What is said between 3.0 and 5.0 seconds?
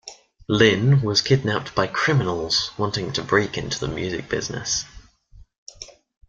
to break into the music business.